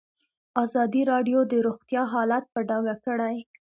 [0.63, 3.37] ازادي راډیو د روغتیا حالت په ډاګه کړی.